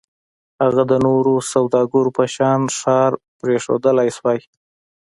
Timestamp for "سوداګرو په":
1.53-2.23